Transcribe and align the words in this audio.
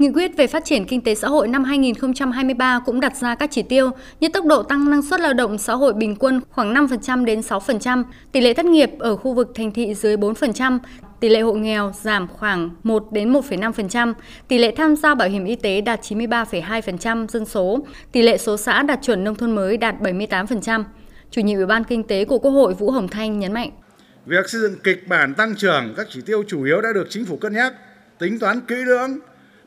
Nghị 0.00 0.10
quyết 0.14 0.36
về 0.36 0.46
phát 0.46 0.64
triển 0.64 0.84
kinh 0.84 1.00
tế 1.00 1.14
xã 1.14 1.28
hội 1.28 1.48
năm 1.48 1.64
2023 1.64 2.80
cũng 2.86 3.00
đặt 3.00 3.16
ra 3.16 3.34
các 3.34 3.50
chỉ 3.52 3.62
tiêu 3.62 3.90
như 4.20 4.28
tốc 4.28 4.44
độ 4.44 4.62
tăng 4.62 4.90
năng 4.90 5.02
suất 5.02 5.20
lao 5.20 5.32
động 5.32 5.58
xã 5.58 5.74
hội 5.74 5.92
bình 5.92 6.16
quân 6.16 6.40
khoảng 6.50 6.74
5% 6.74 7.24
đến 7.24 7.40
6%, 7.40 8.04
tỷ 8.32 8.40
lệ 8.40 8.54
thất 8.54 8.64
nghiệp 8.64 8.90
ở 8.98 9.16
khu 9.16 9.34
vực 9.34 9.52
thành 9.54 9.70
thị 9.70 9.94
dưới 9.94 10.16
4%, 10.16 10.78
tỷ 11.20 11.28
lệ 11.28 11.40
hộ 11.40 11.52
nghèo 11.52 11.92
giảm 12.02 12.28
khoảng 12.28 12.70
1 12.82 13.12
đến 13.12 13.32
1,5%, 13.32 14.14
tỷ 14.48 14.58
lệ 14.58 14.74
tham 14.76 14.96
gia 14.96 15.14
bảo 15.14 15.28
hiểm 15.28 15.44
y 15.44 15.56
tế 15.56 15.80
đạt 15.80 16.00
93,2% 16.02 17.26
dân 17.26 17.44
số, 17.44 17.86
tỷ 18.12 18.22
lệ 18.22 18.38
số 18.38 18.56
xã 18.56 18.82
đạt 18.82 18.98
chuẩn 19.02 19.24
nông 19.24 19.34
thôn 19.34 19.54
mới 19.54 19.76
đạt 19.76 19.94
78%. 20.00 20.84
Chủ 21.30 21.40
nhiệm 21.40 21.56
Ủy 21.56 21.66
ban 21.66 21.84
Kinh 21.84 22.02
tế 22.02 22.24
của 22.24 22.38
Quốc 22.38 22.50
hội 22.50 22.74
Vũ 22.74 22.90
Hồng 22.90 23.08
Thanh 23.08 23.38
nhấn 23.38 23.52
mạnh. 23.52 23.70
Việc 24.26 24.48
xây 24.48 24.60
dựng 24.60 24.74
kịch 24.84 25.08
bản 25.08 25.34
tăng 25.34 25.54
trưởng 25.56 25.94
các 25.96 26.06
chỉ 26.10 26.20
tiêu 26.26 26.42
chủ 26.48 26.64
yếu 26.64 26.80
đã 26.80 26.88
được 26.94 27.06
chính 27.10 27.26
phủ 27.26 27.36
cân 27.36 27.52
nhắc, 27.52 27.72
tính 28.18 28.38
toán 28.38 28.60
kỹ 28.60 28.74
lưỡng 28.74 29.18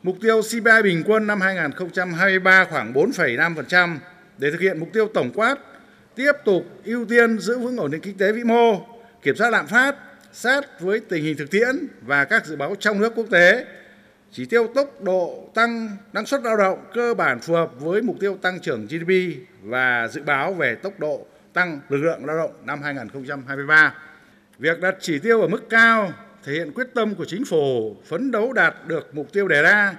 Mục 0.04 0.16
tiêu 0.20 0.40
CPI 0.42 0.82
bình 0.82 1.02
quân 1.06 1.26
năm 1.26 1.40
2023 1.40 2.64
khoảng 2.64 2.92
4,5% 2.92 3.96
để 4.38 4.50
thực 4.50 4.60
hiện 4.60 4.80
mục 4.80 4.88
tiêu 4.92 5.08
tổng 5.14 5.30
quát, 5.34 5.56
tiếp 6.14 6.32
tục 6.44 6.64
ưu 6.84 7.04
tiên 7.04 7.38
giữ 7.38 7.58
vững 7.58 7.76
ổn 7.76 7.90
định 7.90 8.00
kinh 8.00 8.18
tế 8.18 8.32
vĩ 8.32 8.44
mô, 8.44 8.86
kiểm 9.22 9.36
soát 9.36 9.50
lạm 9.50 9.66
phát 9.66 9.96
sát 10.32 10.80
với 10.80 11.00
tình 11.00 11.24
hình 11.24 11.36
thực 11.36 11.50
tiễn 11.50 11.86
và 12.06 12.24
các 12.24 12.46
dự 12.46 12.56
báo 12.56 12.74
trong 12.80 13.00
nước 13.00 13.12
quốc 13.16 13.26
tế. 13.30 13.66
Chỉ 14.32 14.46
tiêu 14.46 14.66
tốc 14.74 15.02
độ 15.02 15.50
tăng 15.54 15.96
năng 16.12 16.26
suất 16.26 16.42
lao 16.42 16.56
động 16.56 16.84
cơ 16.94 17.14
bản 17.14 17.40
phù 17.40 17.54
hợp 17.54 17.70
với 17.80 18.02
mục 18.02 18.16
tiêu 18.20 18.38
tăng 18.42 18.60
trưởng 18.60 18.86
GDP 18.86 19.12
và 19.62 20.08
dự 20.08 20.22
báo 20.22 20.54
về 20.54 20.74
tốc 20.74 21.00
độ 21.00 21.26
tăng 21.52 21.80
lực 21.88 21.98
lượng 21.98 22.26
lao 22.26 22.36
động 22.36 22.52
năm 22.64 22.82
2023. 22.82 23.94
Việc 24.58 24.80
đặt 24.80 24.94
chỉ 25.00 25.18
tiêu 25.18 25.40
ở 25.40 25.48
mức 25.48 25.70
cao 25.70 26.12
thể 26.44 26.52
hiện 26.52 26.72
quyết 26.74 26.86
tâm 26.94 27.14
của 27.14 27.24
chính 27.24 27.44
phủ 27.44 27.96
phấn 28.04 28.30
đấu 28.30 28.52
đạt 28.52 28.74
được 28.86 29.14
mục 29.14 29.32
tiêu 29.32 29.48
đề 29.48 29.62
ra, 29.62 29.94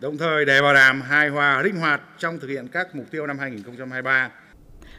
đồng 0.00 0.18
thời 0.18 0.44
để 0.44 0.62
bảo 0.62 0.74
đảm 0.74 1.02
hài 1.02 1.28
hòa 1.28 1.62
linh 1.62 1.76
hoạt 1.76 2.00
trong 2.18 2.38
thực 2.38 2.48
hiện 2.48 2.68
các 2.68 2.94
mục 2.94 3.06
tiêu 3.10 3.26
năm 3.26 3.38
2023. 3.38 4.30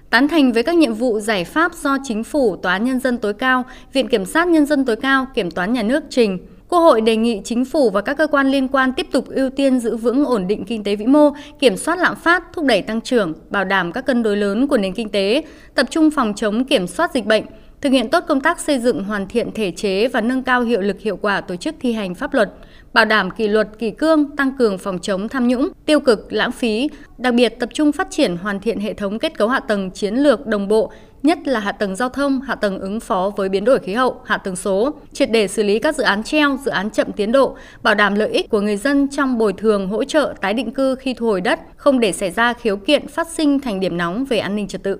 Tán 0.09 0.27
thành 0.27 0.51
với 0.51 0.63
các 0.63 0.75
nhiệm 0.75 0.93
vụ 0.93 1.19
giải 1.19 1.45
pháp 1.45 1.73
do 1.73 1.97
Chính 2.03 2.23
phủ, 2.23 2.55
Tòa 2.55 2.73
án 2.73 2.83
Nhân 2.83 2.99
dân 2.99 3.17
tối 3.17 3.33
cao, 3.33 3.65
Viện 3.93 4.07
Kiểm 4.07 4.25
sát 4.25 4.47
Nhân 4.47 4.65
dân 4.65 4.85
tối 4.85 4.95
cao, 4.95 5.27
Kiểm 5.35 5.51
toán 5.51 5.73
Nhà 5.73 5.83
nước 5.83 6.03
trình, 6.09 6.47
Quốc 6.69 6.79
hội 6.79 7.01
đề 7.01 7.15
nghị 7.15 7.41
chính 7.43 7.65
phủ 7.65 7.89
và 7.89 8.01
các 8.01 8.17
cơ 8.17 8.27
quan 8.27 8.47
liên 8.47 8.67
quan 8.67 8.93
tiếp 8.93 9.07
tục 9.11 9.25
ưu 9.29 9.49
tiên 9.49 9.79
giữ 9.79 9.95
vững 9.95 10.25
ổn 10.25 10.47
định 10.47 10.65
kinh 10.65 10.83
tế 10.83 10.95
vĩ 10.95 11.05
mô, 11.05 11.31
kiểm 11.59 11.77
soát 11.77 11.99
lạm 11.99 12.15
phát, 12.15 12.43
thúc 12.53 12.65
đẩy 12.65 12.81
tăng 12.81 13.01
trưởng, 13.01 13.33
bảo 13.49 13.65
đảm 13.65 13.91
các 13.91 14.05
cân 14.05 14.23
đối 14.23 14.37
lớn 14.37 14.67
của 14.67 14.77
nền 14.77 14.93
kinh 14.93 15.09
tế, 15.09 15.43
tập 15.75 15.87
trung 15.89 16.11
phòng 16.11 16.33
chống 16.35 16.65
kiểm 16.65 16.87
soát 16.87 17.13
dịch 17.13 17.25
bệnh, 17.25 17.43
thực 17.81 17.91
hiện 17.91 18.09
tốt 18.09 18.23
công 18.27 18.41
tác 18.41 18.59
xây 18.59 18.79
dựng 18.79 19.03
hoàn 19.03 19.27
thiện 19.27 19.51
thể 19.51 19.71
chế 19.71 20.07
và 20.07 20.21
nâng 20.21 20.43
cao 20.43 20.61
hiệu 20.61 20.81
lực 20.81 20.99
hiệu 20.99 21.17
quả 21.17 21.41
tổ 21.41 21.55
chức 21.55 21.75
thi 21.79 21.93
hành 21.93 22.15
pháp 22.15 22.33
luật, 22.33 22.51
bảo 22.93 23.05
đảm 23.05 23.31
kỷ 23.31 23.47
luật 23.47 23.67
kỷ 23.79 23.91
cương, 23.91 24.35
tăng 24.35 24.57
cường 24.57 24.77
phòng 24.77 24.99
chống 24.99 25.29
tham 25.29 25.47
nhũng, 25.47 25.69
tiêu 25.85 25.99
cực, 25.99 26.33
lãng 26.33 26.51
phí, 26.51 26.89
đặc 27.17 27.33
biệt 27.33 27.59
tập 27.59 27.69
trung 27.73 27.91
phát 27.91 28.07
triển 28.11 28.37
hoàn 28.37 28.59
thiện 28.59 28.79
hệ 28.79 28.93
thống 28.93 29.19
kết 29.19 29.37
cấu 29.37 29.47
hạ 29.47 29.59
tầng 29.59 29.91
chiến 29.91 30.15
lược 30.15 30.47
đồng 30.47 30.67
bộ, 30.67 30.91
nhất 31.23 31.47
là 31.47 31.59
hạ 31.59 31.71
tầng 31.71 31.95
giao 31.95 32.09
thông, 32.09 32.41
hạ 32.41 32.55
tầng 32.55 32.79
ứng 32.79 32.99
phó 32.99 33.31
với 33.37 33.49
biến 33.49 33.65
đổi 33.65 33.79
khí 33.79 33.93
hậu, 33.93 34.21
hạ 34.25 34.37
tầng 34.37 34.55
số, 34.55 34.93
triệt 35.13 35.31
để 35.31 35.47
xử 35.47 35.63
lý 35.63 35.79
các 35.79 35.95
dự 35.95 36.03
án 36.03 36.23
treo, 36.23 36.57
dự 36.65 36.71
án 36.71 36.89
chậm 36.89 37.11
tiến 37.11 37.31
độ, 37.31 37.55
bảo 37.83 37.95
đảm 37.95 38.15
lợi 38.15 38.29
ích 38.29 38.49
của 38.49 38.61
người 38.61 38.77
dân 38.77 39.07
trong 39.07 39.37
bồi 39.37 39.53
thường, 39.53 39.87
hỗ 39.87 40.03
trợ 40.03 40.33
tái 40.41 40.53
định 40.53 40.71
cư 40.71 40.95
khi 40.95 41.13
thu 41.13 41.25
hồi 41.25 41.41
đất, 41.41 41.59
không 41.75 41.99
để 41.99 42.11
xảy 42.11 42.31
ra 42.31 42.53
khiếu 42.53 42.77
kiện 42.77 43.07
phát 43.07 43.27
sinh 43.27 43.59
thành 43.59 43.79
điểm 43.79 43.97
nóng 43.97 44.25
về 44.25 44.39
an 44.39 44.55
ninh 44.55 44.67
trật 44.67 44.83
tự. 44.83 44.97